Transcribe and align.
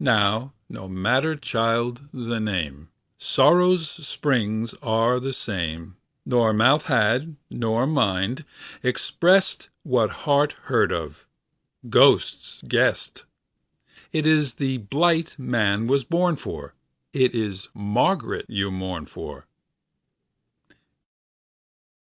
Now 0.00 0.52
no 0.68 0.86
matter, 0.86 1.34
child, 1.34 2.06
the 2.12 2.38
name:Sórrow's 2.38 3.86
spríngs 4.06 4.74
áre 4.80 5.18
the 5.22 5.32
same. 5.32 5.96
Nor 6.26 6.52
mouth 6.52 6.88
had, 6.88 7.36
no 7.48 7.70
nor 7.70 7.86
mind, 7.86 8.44
expressedWhat 8.84 10.10
heart 10.28 10.52
heard 10.64 10.92
of, 10.92 11.24
ghost 11.88 12.68
guessed:It 12.68 14.26
ís 14.26 14.56
the 14.56 14.76
blight 14.76 15.38
man 15.38 15.86
was 15.86 16.04
born 16.04 16.36
for, 16.36 16.74
It 17.14 17.34
is 17.34 17.70
Margaret 17.74 18.44
you 18.50 18.70
mourn 18.70 19.06
for. 19.06 19.46